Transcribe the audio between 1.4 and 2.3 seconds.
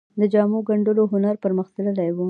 پرمختللی و